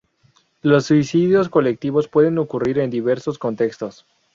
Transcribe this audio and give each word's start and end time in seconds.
Los 0.63 0.87
suicidios 0.87 1.47
colectivos 1.49 2.07
pueden 2.07 2.39
ocurrir 2.39 2.79
en 2.79 2.89
diversos 2.89 3.37
contextos. 3.37 4.07